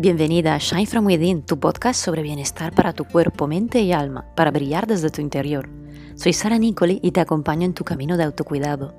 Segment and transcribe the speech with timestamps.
[0.00, 4.24] Bienvenida a Shine From Within, tu podcast sobre bienestar para tu cuerpo, mente y alma,
[4.34, 5.68] para brillar desde tu interior.
[6.14, 8.94] Soy Sara Nicoli y te acompaño en tu camino de autocuidado.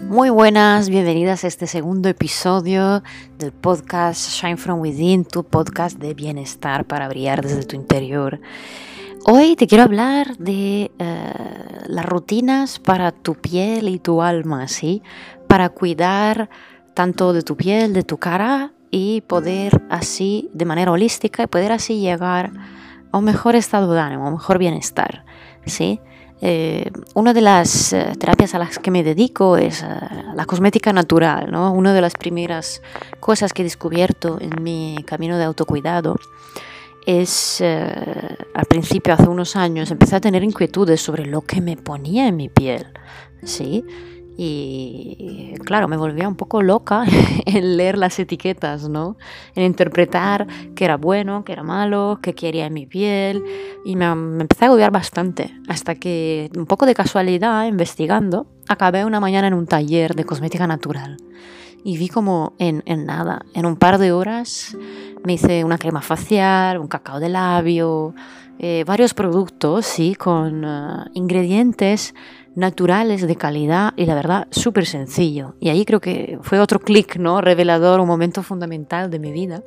[0.00, 3.02] Muy buenas, bienvenidas a este segundo episodio
[3.38, 8.38] del podcast Shine From Within, tu podcast de bienestar para brillar desde tu interior.
[9.26, 11.32] Hoy te quiero hablar de eh,
[11.86, 15.02] las rutinas para tu piel y tu alma, ¿sí?
[15.48, 16.50] Para cuidar
[16.92, 21.72] tanto de tu piel, de tu cara y poder así, de manera holística, y poder
[21.72, 22.52] así llegar
[23.12, 25.24] a un mejor estado de ánimo, a un mejor bienestar,
[25.64, 26.00] ¿sí?
[26.42, 29.82] Eh, una de las eh, terapias a las que me dedico es
[30.34, 31.72] la cosmética natural, ¿no?
[31.72, 32.82] Una de las primeras
[33.20, 36.16] cosas que he descubierto en mi camino de autocuidado
[37.06, 41.76] es, eh, al principio, hace unos años, empecé a tener inquietudes sobre lo que me
[41.76, 42.86] ponía en mi piel,
[43.42, 43.84] ¿sí?
[44.36, 47.04] Y claro, me volvía un poco loca
[47.46, 49.16] en leer las etiquetas, ¿no?
[49.54, 53.44] En interpretar qué era bueno, qué era malo, qué quería en mi piel.
[53.84, 59.04] Y me, me empecé a agobiar bastante, hasta que, un poco de casualidad, investigando, acabé
[59.04, 61.16] una mañana en un taller de cosmética natural
[61.84, 64.76] y vi como en, en, nada, en un par de horas
[65.22, 68.14] me hice una crema facial, un cacao de labio,
[68.58, 72.14] eh, varios productos, sí, con uh, ingredientes
[72.54, 75.56] naturales de calidad y la verdad súper sencillo.
[75.60, 77.40] Y ahí creo que fue otro clic, ¿no?
[77.40, 79.62] Revelador, un momento fundamental de mi vida.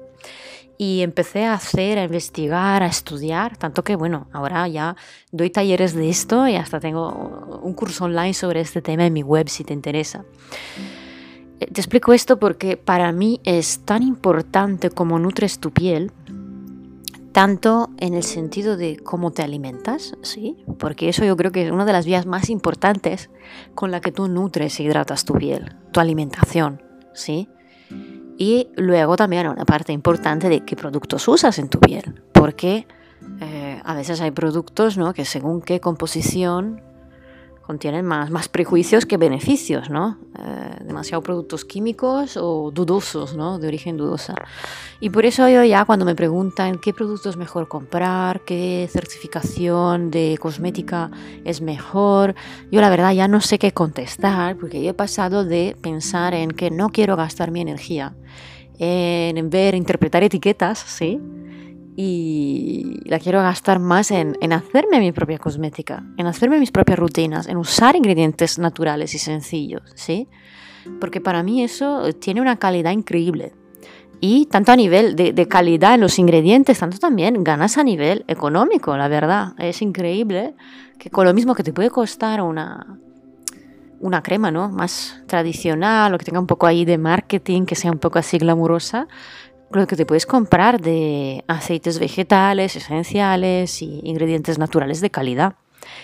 [0.80, 4.96] Y empecé a hacer, a investigar, a estudiar, tanto que bueno, ahora ya
[5.32, 9.24] doy talleres de esto y hasta tengo un curso online sobre este tema en mi
[9.24, 10.24] web si te interesa.
[10.78, 11.07] Eh,
[11.60, 16.12] te explico esto porque para mí es tan importante como nutres tu piel,
[17.32, 20.58] tanto en el sentido de cómo te alimentas, ¿sí?
[20.80, 23.30] Porque eso yo creo que es una de las vías más importantes
[23.76, 26.82] con la que tú nutres e hidratas tu piel, tu alimentación,
[27.14, 27.50] ¿sí?
[28.38, 32.88] Y luego también una parte importante de qué productos usas en tu piel, porque
[33.42, 35.14] eh, a veces hay productos ¿no?
[35.14, 36.82] que según qué composición
[37.68, 40.18] contienen más, más prejuicios que beneficios, ¿no?
[40.40, 43.60] Eh, demasiado productos químicos o dudosos, ¿no?
[43.60, 44.36] De origen dudosa.
[45.02, 50.10] Y por eso yo ya cuando me preguntan qué producto es mejor comprar, qué certificación
[50.12, 51.12] de cosmética
[51.44, 52.36] es mejor,
[52.72, 56.52] yo la verdad ya no sé qué contestar, porque yo he pasado de pensar en
[56.52, 58.16] que no quiero gastar mi energía
[58.80, 61.20] en ver, interpretar etiquetas, ¿sí?
[62.00, 67.00] Y la quiero gastar más en, en, hacerme mi propia cosmética, en hacerme mis propias
[67.00, 70.28] rutinas, en usar ingredientes naturales y sencillos, ¿sí?
[71.02, 73.54] Porque para mí eso tiene una calidad increíble.
[74.22, 78.26] Y tanto a nivel de, de calidad en los ingredientes, tanto también ganas a nivel
[78.28, 79.56] económico, la verdad.
[79.58, 80.54] Es increíble
[81.00, 83.00] que con lo mismo que te puede costar una,
[84.00, 84.70] una crema, ¿no?
[84.70, 88.38] Más tradicional o que tenga un poco ahí de marketing, que sea un poco así
[88.38, 89.08] glamurosa,
[89.72, 95.56] lo que te puedes comprar de aceites vegetales, esenciales y ingredientes naturales de calidad,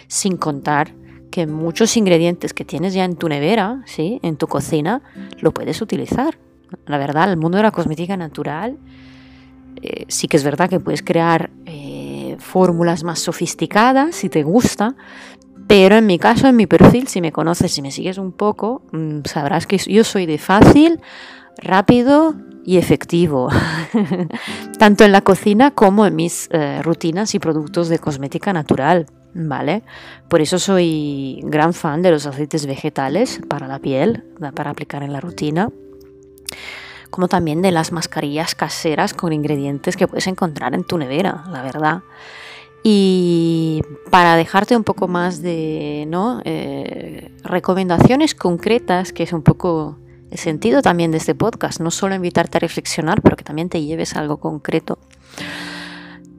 [0.08, 0.94] sin contar
[1.32, 4.20] que muchos ingredientes que tienes ya en tu nevera, ¿sí?
[4.22, 5.02] en tu cocina,
[5.40, 6.38] lo puedes utilizar.
[6.86, 8.78] La verdad, el mundo de la cosmética natural
[9.82, 14.96] eh, sí que es verdad que puedes crear eh, fórmulas más sofisticadas si te gusta,
[15.68, 18.84] pero en mi caso, en mi perfil, si me conoces, si me sigues un poco,
[18.92, 21.00] mm, sabrás que yo soy de fácil,
[21.58, 23.50] rápido y efectivo,
[24.80, 29.84] tanto en la cocina como en mis eh, rutinas y productos de cosmética natural, ¿vale?
[30.30, 34.24] Por eso soy gran fan de los aceites vegetales para la piel,
[34.56, 35.70] para aplicar en la rutina,
[37.10, 41.62] como también de las mascarillas caseras con ingredientes que puedes encontrar en tu nevera, la
[41.62, 42.02] verdad.
[42.86, 46.42] Y para dejarte un poco más de ¿no?
[46.44, 49.98] Eh, recomendaciones concretas, que es un poco
[50.34, 53.84] el sentido también de este podcast, no solo invitarte a reflexionar, pero que también te
[53.84, 54.98] lleves a algo concreto.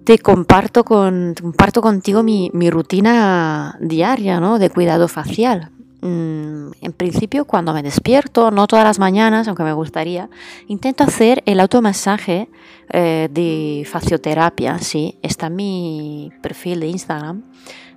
[0.02, 4.58] Te comparto, con, comparto contigo mi, mi rutina diaria ¿no?
[4.58, 5.70] de cuidado facial.
[6.00, 10.28] Mm, en principio, cuando me despierto, no todas las mañanas, aunque me gustaría,
[10.66, 12.48] intento hacer el automasaje
[12.90, 14.80] eh, de facioterapia.
[14.80, 17.44] Sí, está en mi perfil de Instagram.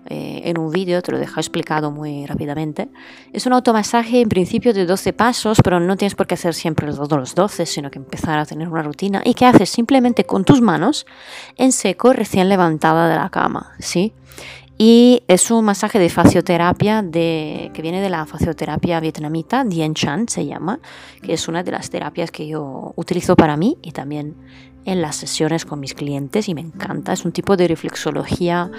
[0.10, 2.88] Eh, en un vídeo, te lo dejo explicado muy rápidamente.
[3.34, 6.88] Es un automasaje en principio de 12 pasos, pero no tienes por qué hacer siempre
[6.92, 9.22] todos los 12, sino que empezar a tener una rutina.
[9.26, 9.70] ¿Y qué haces?
[9.70, 11.06] Simplemente con tus manos
[11.58, 14.14] en seco, recién levantada de la cama, ¿sí?
[14.78, 20.28] Y es un masaje de facioterapia de, que viene de la facioterapia vietnamita, Dien Chan
[20.28, 20.80] se llama,
[21.24, 24.36] que es una de las terapias que yo utilizo para mí y también
[24.86, 27.12] en las sesiones con mis clientes y me encanta.
[27.12, 28.70] Es un tipo de reflexología,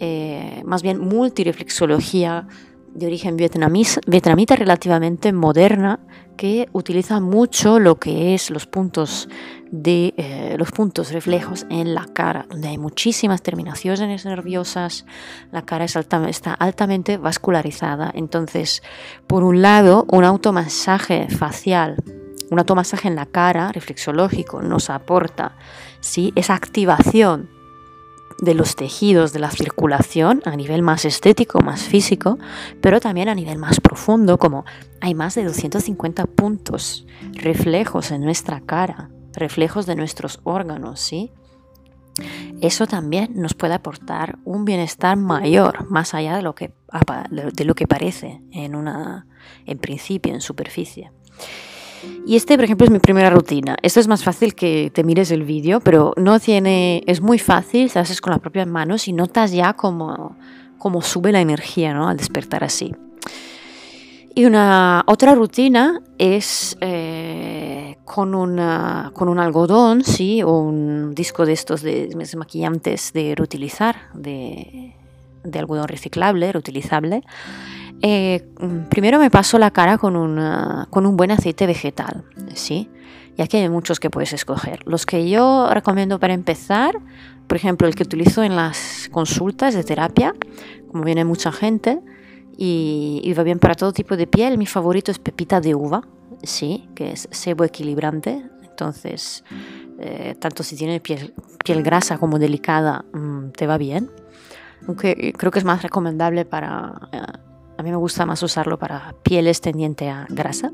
[0.00, 2.46] eh, más bien multireflexología
[2.94, 6.00] de origen vietnamita relativamente moderna
[6.36, 9.28] que utiliza mucho lo que es los puntos
[9.70, 15.04] de eh, los puntos reflejos en la cara, donde hay muchísimas terminaciones nerviosas,
[15.52, 18.10] la cara está altamente vascularizada.
[18.14, 18.82] Entonces,
[19.26, 21.96] por un lado, un automasaje facial,
[22.50, 25.56] un automasaje en la cara reflexológico nos aporta
[26.00, 26.32] ¿sí?
[26.34, 27.50] esa activación
[28.38, 32.38] de los tejidos, de la circulación a nivel más estético, más físico,
[32.80, 34.64] pero también a nivel más profundo, como
[35.00, 41.32] hay más de 250 puntos reflejos en nuestra cara, reflejos de nuestros órganos, ¿sí?
[42.60, 46.72] Eso también nos puede aportar un bienestar mayor, más allá de lo que,
[47.52, 49.26] de lo que parece en, una,
[49.66, 51.12] en principio, en superficie.
[52.26, 53.76] Y este, por ejemplo, es mi primera rutina.
[53.82, 57.90] Esto es más fácil que te mires el vídeo, pero no tiene, es muy fácil,
[57.90, 60.36] se haces con las propias manos y notas ya cómo,
[60.78, 62.08] cómo sube la energía ¿no?
[62.08, 62.94] al despertar así.
[64.34, 70.42] Y una otra rutina es eh, con, una, con un algodón, ¿sí?
[70.42, 74.94] o un disco de estos de, maquillantes de reutilizar, de,
[75.42, 77.24] de algodón reciclable, reutilizable.
[78.02, 78.46] Eh,
[78.90, 80.40] primero me paso la cara con,
[80.90, 82.24] con un buen aceite vegetal,
[82.54, 82.88] ¿sí?
[83.36, 84.80] Y aquí hay muchos que puedes escoger.
[84.84, 86.98] Los que yo recomiendo para empezar,
[87.46, 90.34] por ejemplo, el que utilizo en las consultas de terapia,
[90.90, 92.00] como viene mucha gente,
[92.56, 96.02] y, va bien para todo tipo de piel, mi favorito es pepita de uva,
[96.42, 96.88] ¿sí?
[96.96, 98.42] Que es sebo equilibrante.
[98.64, 99.44] Entonces,
[100.00, 101.32] eh, tanto si tienes piel,
[101.64, 104.10] piel grasa como delicada, mm, te va bien.
[104.88, 107.08] Aunque creo que es más recomendable para...
[107.12, 107.47] Eh,
[107.78, 110.72] a mí me gusta más usarlo para pieles tendiente a grasa.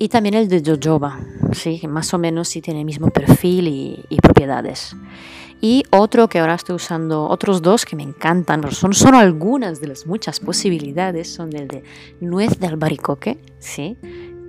[0.00, 1.20] Y también el de jojoba,
[1.52, 1.78] ¿sí?
[1.78, 4.96] que más o menos sí tiene el mismo perfil y, propiedades.
[5.60, 9.86] Y otro que ahora estoy usando, otros dos que me encantan, son solo algunas de
[9.86, 11.84] las muchas posibilidades, son el de
[12.20, 13.96] nuez de albaricoque, ¿sí?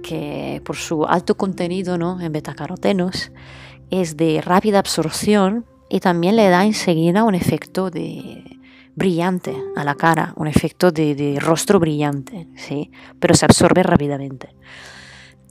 [0.02, 2.20] que por su alto contenido ¿no?
[2.20, 3.32] en betacarotenos
[3.92, 8.60] es de rápida absorción y también le da enseguida un efecto de
[8.96, 12.92] brillante a la cara, un efecto de, rostro brillante, ¿sí?
[13.20, 14.50] pero se absorbe rápidamente.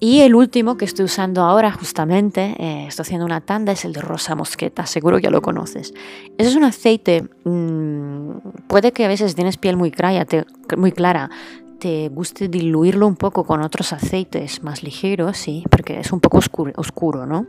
[0.04, 3.92] Y el último que estoy usando ahora justamente, eh, estoy haciendo una tanda, es el
[3.92, 5.94] de rosa mosqueta, seguro ya lo conoces.
[6.38, 10.44] Ese es un aceite, mm, puede que a veces tienes piel muy clara, te,
[10.76, 11.30] muy clara,
[11.78, 16.38] te guste diluirlo un poco con otros aceites más ligeros, sí, porque es un poco
[16.38, 17.46] oscuro, oscuro ¿no?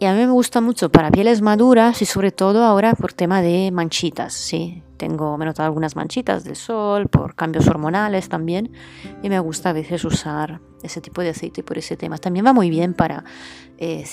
[0.00, 3.42] Y a mí me gusta mucho para pieles maduras y sobre todo ahora por tema
[3.42, 4.82] de manchitas, sí.
[4.96, 8.72] Tengo, me he notado algunas manchitas del sol, por cambios hormonales también.
[9.22, 12.16] Y me gusta a veces usar ese tipo de aceite por ese tema.
[12.16, 13.24] También va muy bien para
[13.76, 14.06] eh,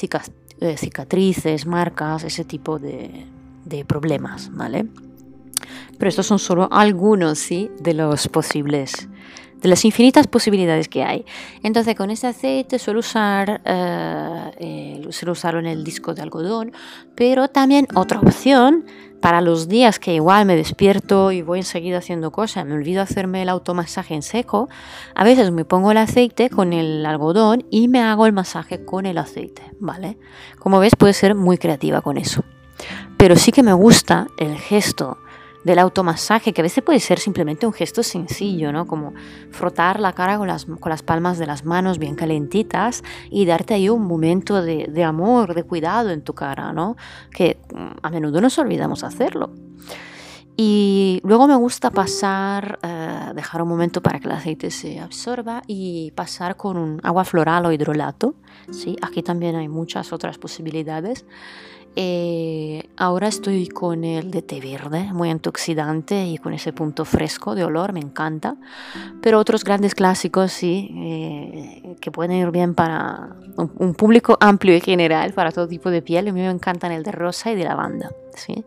[0.60, 3.26] eh, cicatrices, marcas, ese tipo de,
[3.64, 4.88] de problemas, ¿vale?
[5.98, 7.72] Pero estos son solo algunos, ¿sí?
[7.80, 9.08] De los posibles
[9.62, 11.26] de las infinitas posibilidades que hay.
[11.64, 16.74] Entonces con este aceite suelo usar, eh, eh, suelo usarlo en el disco de algodón,
[17.16, 18.86] pero también otra opción
[19.22, 23.42] para los días que igual me despierto y voy enseguida haciendo cosas, me olvido hacerme
[23.42, 24.70] el automasaje en seco,
[25.16, 29.06] a veces me pongo el aceite con el algodón y me hago el masaje con
[29.06, 30.18] el aceite, ¿vale?
[30.60, 32.44] Como ves puede ser muy creativa con eso.
[33.18, 35.18] Pero sí que me gusta el gesto
[35.68, 38.88] del automasaje, que a veces puede ser simplemente un gesto sencillo, ¿no?
[38.88, 39.14] Como
[39.52, 43.74] frotar la cara con las, con las palmas de las manos bien calentitas y darte
[43.74, 46.96] ahí un momento de, amor, de cuidado en tu cara, ¿no?
[47.32, 49.52] Que mm, a menudo nos olvidamos hacerlo.
[50.56, 55.62] Y luego me gusta pasar, eh, dejar un momento para que el aceite se absorba
[55.68, 58.36] y pasar con un agua floral o hidrolato.
[58.72, 58.96] ¿sí?
[59.02, 61.26] Aquí también hay muchas otras posibilidades.
[62.00, 67.56] Eh, ahora estoy con el de té verde, muy antioxidante y con ese punto fresco
[67.56, 68.56] de olor, me encanta.
[69.20, 74.82] Pero otros grandes clásicos, sí, eh, que pueden ir bien para un, público amplio y
[74.82, 76.28] general, para todo tipo de piel.
[76.28, 78.64] A mí me encantan el de rosa y de lavanda, sí.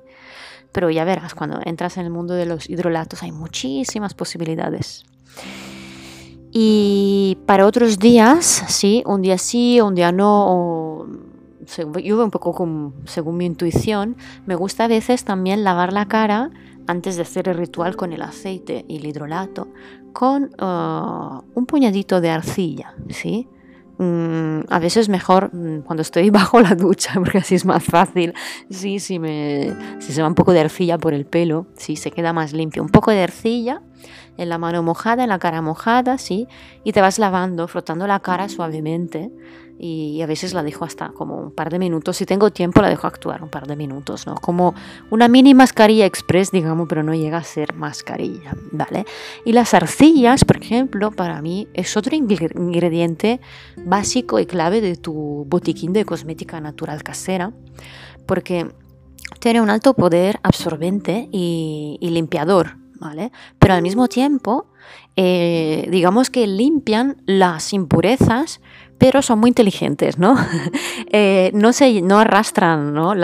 [0.72, 5.04] Pero ya verás, cuando entras en el mundo de los hidrolatos hay muchísimas posibilidades.
[6.50, 11.06] Y para otros días, sí, un día sí, un día no,
[12.03, 16.50] yo un poco según mi intuición, me gusta a veces también lavar la cara
[16.87, 19.69] antes de hacer el ritual con el aceite y el hidrolato,
[20.12, 23.49] con uh, un puñadito de arcilla, ¿sí?
[23.99, 28.33] Mm, a veces mejor mm, cuando estoy bajo la ducha, porque así es más fácil.
[28.71, 32.11] Sí, si, me, si se va un poco de arcilla por el pelo, sí, se
[32.11, 32.83] queda más limpio.
[32.83, 33.83] Un poco de arcilla
[34.37, 36.49] en la mano mojada, en la cara mojada, sí,
[36.85, 39.30] y te vas lavando, frotando la cara suavemente
[39.83, 42.19] y a veces la dejo hasta como un par de minutos.
[42.19, 44.35] Si tengo tiempo la dejo actuar un par de minutos, ¿no?
[44.35, 44.75] Como
[45.09, 49.07] una mini mascarilla express, digamos, pero no llega a ser mascarilla, ¿vale?
[49.47, 53.40] Y las arcillas, por ejemplo, para mí es otro ingrediente
[53.78, 57.54] básico y clave de tu botiquín de cosmética natural casera,
[58.26, 58.71] porque
[59.38, 63.33] tiene un alto poder absorbente y, y limpiador, ¿vale?
[63.59, 64.66] Pero al mismo tiempo,
[65.16, 68.61] eh, digamos que limpian las impurezas
[69.00, 70.37] pero son muy inteligentes, ¿no?
[71.12, 73.16] Eh, no, se, no arrastran ¿no?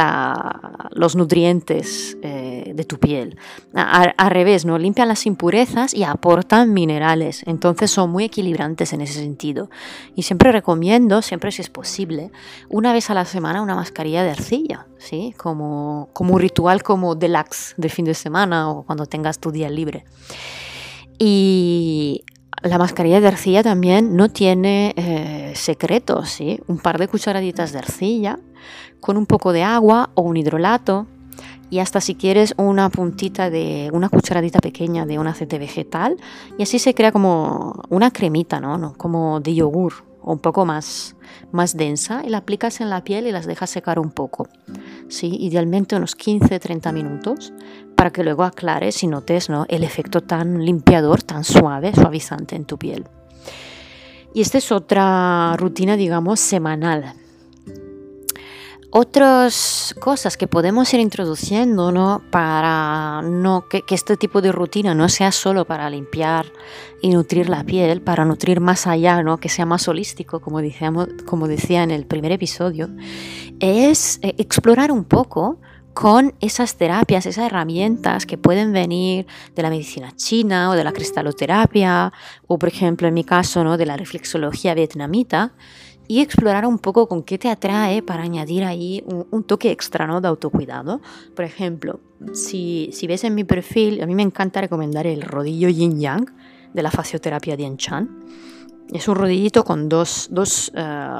[0.91, 3.39] los nutrientes eh, de tu piel.
[3.75, 4.77] Al revés, ¿no?
[4.77, 7.45] Limpian las impurezas y aportan minerales.
[7.47, 9.71] Entonces son muy equilibrantes en ese sentido.
[10.17, 12.33] Y siempre recomiendo, siempre si es posible,
[12.69, 15.33] una vez a la semana una mascarilla de arcilla, ¿sí?
[15.37, 19.71] Como, como un ritual como deluxe de fin de semana o cuando tengas tu día
[19.71, 20.05] libre.
[21.21, 22.25] Y
[22.67, 26.61] la mascarilla de arcilla también no tiene eh, secretos, ¿sí?
[26.67, 28.39] Un par de cucharaditas de arcilla
[29.01, 31.07] con un poco de agua o un hidrolato
[31.71, 36.17] y hasta si quieres una puntita de una cucharadita pequeña de un aceite vegetal
[36.59, 38.95] y así se crea como una cremita, ¿no?
[38.97, 41.17] Como de yogur un poco más,
[41.53, 44.49] más densa y la aplicas en la piel y las dejas secar un poco.
[45.09, 45.37] ¿sí?
[45.41, 47.53] Idealmente unos 15-30 minutos
[47.95, 49.67] para que luego aclares y notes ¿no?
[49.69, 53.07] el efecto tan limpiador, tan suave, suavizante en tu piel.
[54.35, 57.15] Y esta es otra rutina, digamos, semanal.
[58.91, 62.23] Otras cosas que podemos ir introduciendo ¿no?
[62.31, 66.47] para no, que, este tipo de rutina no sea solo para limpiar
[67.03, 69.39] y nutrir la piel, para nutrir más allá, ¿no?
[69.39, 72.89] que sea más holístico, como, decíamos, como decía en el primer episodio,
[73.59, 75.59] es eh, explorar un poco
[75.93, 80.93] con esas terapias, esas herramientas que pueden venir de la medicina china o de la
[80.93, 82.13] cristaloterapia
[82.47, 83.79] o por ejemplo en mi caso ¿no?
[83.79, 85.55] de la reflexología vietnamita
[86.09, 90.21] y explorar un poco con qué te atrae para añadir ahí un, toque extra ¿no?
[90.21, 91.01] de autocuidado.
[91.35, 92.01] Por ejemplo,
[92.33, 96.27] si, si, ves en mi perfil, a mí me encanta recomendar el rodillo yin yang
[96.73, 98.09] de la fasioterapia Dien Chan.
[98.93, 101.17] Es un rodillito con dos, dos, eh,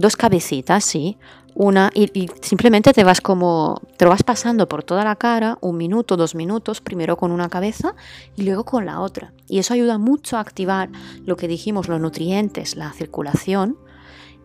[0.00, 1.18] dos cabecitas, sí,
[1.54, 5.76] una y, simplemente te vas como te lo vas pasando por toda la cara un
[5.76, 7.94] minuto dos minutos primero con una cabeza
[8.36, 9.32] y luego con la otra.
[9.48, 10.88] Y eso ayuda mucho a activar
[11.26, 13.76] lo que dijimos los nutrientes la circulación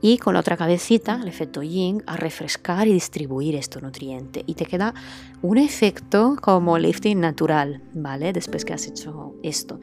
[0.07, 4.43] y con otra cabecita, el efecto yin, a refrescar y distribuir estos nutrientes.
[4.45, 4.93] Y te queda
[5.41, 8.31] un efecto como lifting natural, ¿vale?
[8.31, 9.79] Después que has hecho esto.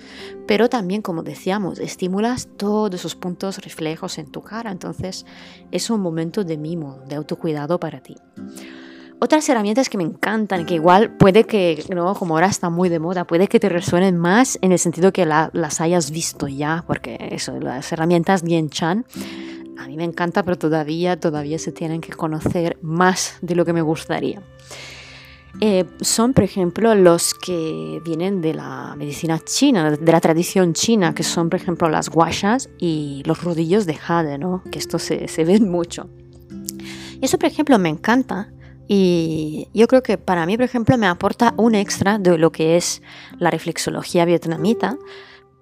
[0.46, 4.70] Pero también, como decíamos, estimulas todos esos puntos reflejos en tu cara.
[4.70, 5.26] Entonces
[5.72, 8.14] es un momento de mimo, de autocuidado para ti.
[9.18, 12.14] Otras herramientas que me encantan, que igual puede que, ¿no?
[12.14, 15.26] como ahora está muy de moda, puede que te resuenen más en el sentido que
[15.26, 19.04] las hayas visto ya, porque eso, las herramientas Dien Chan
[19.78, 23.72] a mí me encanta, pero todavía, todavía se tienen que conocer más de lo que
[23.72, 24.42] me gustaría.
[25.60, 31.14] Eh, son, por ejemplo, los que vienen de la medicina china, de la tradición china,
[31.14, 34.62] que son, por ejemplo, las guashas y los rodillos de jade, ¿no?
[34.70, 36.08] que esto se, se ven mucho.
[37.20, 38.50] Eso, por ejemplo, me encanta
[38.88, 42.76] y yo creo que para mí, por ejemplo, me aporta un extra de lo que
[42.76, 43.02] es
[43.38, 44.98] la reflexología vietnamita,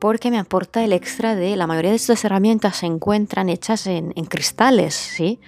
[0.00, 4.12] porque me aporta el extra de la mayoría de estas herramientas se encuentran hechas en,
[4.28, 5.38] cristales, ¿sí?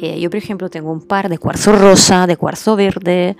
[0.00, 3.36] Eh, yo, por ejemplo, tengo un par de cuarzo rosa, de cuarzo verde,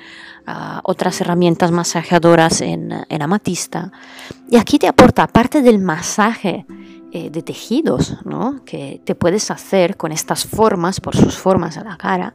[0.46, 3.92] ah, otras herramientas masajeadoras en, amatista.
[4.50, 6.64] Y aquí te aporta, aparte del masaje
[7.12, 8.64] eh, de tejidos, ¿no?
[8.64, 12.34] Que te puedes hacer con estas formas, por sus formas a la cara,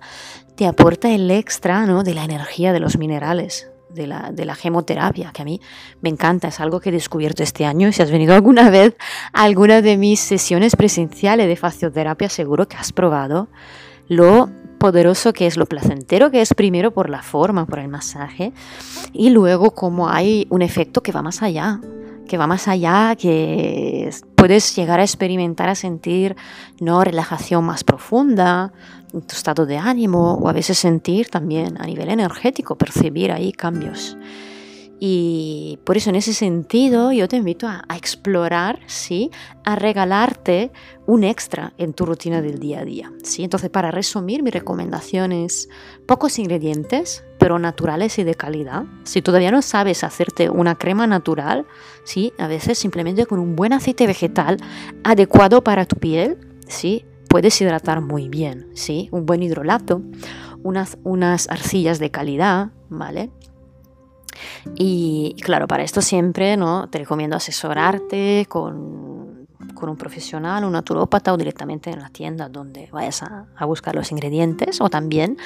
[0.55, 2.03] te aporta el extra, ¿no?
[2.03, 5.61] De la energía de los minerales, de la, de la, gemoterapia, que a mí
[6.01, 7.91] me encanta, es algo que he descubierto este año.
[7.91, 8.95] Si has venido alguna vez
[9.33, 13.47] a alguna de mis sesiones presenciales de fascioterapia, seguro que has probado
[14.07, 18.53] lo poderoso que es, lo placentero que es primero por la forma, por el masaje,
[19.11, 21.81] y luego como hay un efecto que va más allá,
[22.27, 26.35] que va más allá, que puedes llegar a experimentar, a sentir
[26.79, 28.71] no relajación más profunda,
[29.11, 34.17] tu estado de ánimo o a veces sentir también a nivel energético, percibir ahí cambios.
[34.99, 39.29] Y por eso en ese sentido yo te invito a, explorar, ¿sí?
[39.63, 40.71] a regalarte
[41.05, 43.11] un extra en tu rutina del día a día.
[43.23, 43.43] ¿sí?
[43.43, 45.69] Entonces para resumir mi recomendación es
[46.07, 48.85] pocos ingredientes, pero naturales y de calidad.
[49.03, 51.67] Si todavía no sabes hacerte una crema natural,
[52.03, 52.33] ¿sí?
[52.39, 54.57] a veces simplemente con un buen aceite vegetal
[55.03, 57.05] adecuado para tu piel, ¿sí?
[57.29, 59.09] Puedes hidratar muy bien, ¿sí?
[59.11, 60.01] Un buen hidrolato,
[60.63, 63.29] unas, unas arcillas de calidad, ¿vale?
[64.75, 66.89] Y claro, para esto siempre ¿no?
[66.89, 72.89] te recomiendo asesorarte con, con un profesional, un naturópata o directamente en la tienda donde
[72.91, 75.37] vayas a, a buscar los ingredientes o también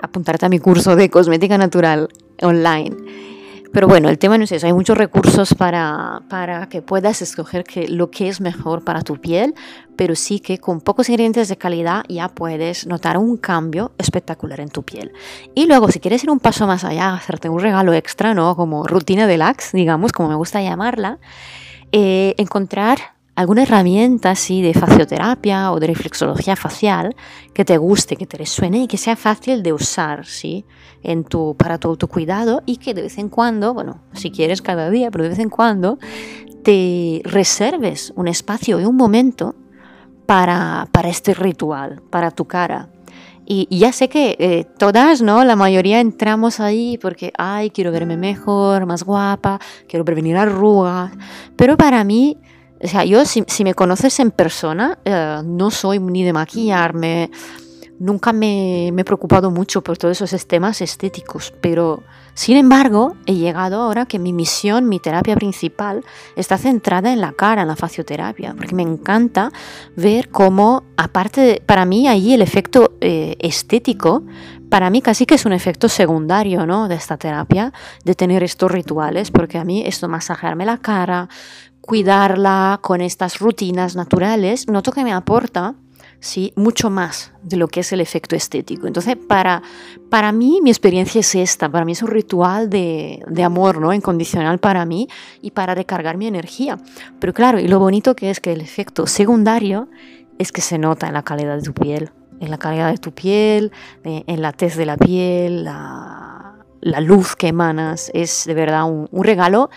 [0.00, 2.08] apuntarte a mi curso de cosmética natural
[2.42, 3.33] online.
[3.74, 7.64] Pero bueno, el tema no es eso, hay muchos recursos para, para que puedas escoger
[7.64, 9.52] que, lo que es mejor para tu piel,
[9.96, 14.68] pero sí que con pocos ingredientes de calidad ya puedes notar un cambio espectacular en
[14.68, 15.10] tu piel.
[15.56, 18.54] Y luego, si quieres ir un paso más allá, hacerte un regalo extra, ¿no?
[18.54, 21.18] Como rutina de lax, digamos, como me gusta llamarla,
[21.90, 27.16] eh, encontrar alguna herramienta así de facioterapia o de reflexología facial
[27.52, 30.64] que te guste, que te resuene y que sea fácil de usar, ¿sí?
[31.02, 34.90] En tu, para tu autocuidado y que de vez en cuando, bueno, si quieres cada
[34.90, 35.98] día, pero de vez en cuando,
[36.62, 39.54] te reserves un espacio y un momento
[40.26, 42.88] para, para este ritual, para tu cara.
[43.46, 45.44] Y, ya sé que eh, todas, ¿no?
[45.44, 51.12] La mayoría entramos ahí porque, ay, quiero verme mejor, más guapa, quiero prevenir arrugas.
[51.54, 52.38] Pero para mí,
[52.82, 57.30] o sea, yo si, me conoces en persona, eh, no soy ni de maquillarme,
[57.98, 62.02] nunca me, me, he preocupado mucho por todos esos temas estéticos, pero
[62.34, 66.04] sin embargo he llegado ahora que mi misión, mi terapia principal
[66.36, 69.50] está centrada en la cara, en la facioterapia, porque me encanta
[69.96, 74.24] ver cómo, aparte, de, para mí ahí el efecto eh, estético,
[74.68, 76.88] para mí casi que es un efecto secundario ¿no?
[76.88, 77.72] de esta terapia,
[78.04, 81.28] de tener estos rituales, porque a mí esto masajearme la cara,
[81.84, 85.74] cuidarla con estas rutinas naturales, noto que me aporta
[86.18, 86.52] ¿sí?
[86.56, 88.86] mucho más de lo que es el efecto estético.
[88.86, 89.62] Entonces, para,
[90.08, 91.68] para mí, mi experiencia es esta.
[91.68, 93.92] Para mí es un ritual de, de, amor ¿no?
[93.92, 95.08] incondicional para mí
[95.42, 96.78] y para recargar mi energía.
[97.20, 99.88] Pero claro, y lo bonito que es que el efecto secundario
[100.38, 102.10] es que se nota en la calidad de tu piel.
[102.40, 103.72] En la calidad de tu piel,
[104.04, 108.10] en la tez de la piel, la, la luz que emanas.
[108.14, 109.70] Es de verdad un regalo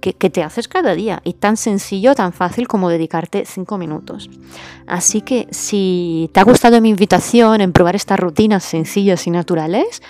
[0.00, 4.30] que, te haces cada día y tan sencillo, tan fácil como dedicarte cinco minutos.
[4.86, 10.02] Así que si te ha gustado mi invitación en probar estas rutinas sencillas y naturales,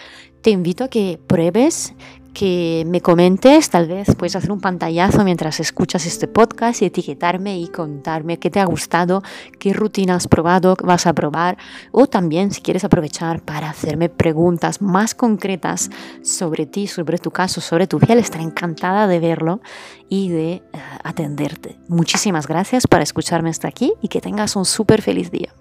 [0.43, 1.95] te invito a que pruebes
[2.37, 7.59] que me comentes, tal vez puedes hacer un pantallazo mientras escuchas este podcast y etiquetarme
[7.59, 9.23] y contarme qué te ha gustado,
[9.59, 11.57] qué rutina has probado, vas a probar
[11.93, 15.89] o también si quieres aprovechar para hacerme preguntas más concretas
[16.23, 19.63] sobre ti, sobre tu caso, sobre tu piel, estaré encantada de verlo
[20.11, 20.63] y de eh,
[21.05, 21.79] atenderte.
[21.89, 25.55] Muchísimas gracias por escucharme hasta aquí y que tengas un súper feliz día.